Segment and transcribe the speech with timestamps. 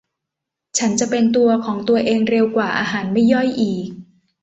[0.77, 3.87] ฉันจะเป็นตัวของตัวเองเร็วกว่า อาหารไม่ย่อยอีก